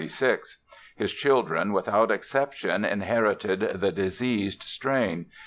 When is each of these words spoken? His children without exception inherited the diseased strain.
His 0.95 1.13
children 1.13 1.73
without 1.73 2.09
exception 2.09 2.83
inherited 2.83 3.59
the 3.79 3.91
diseased 3.91 4.63
strain. 4.63 5.27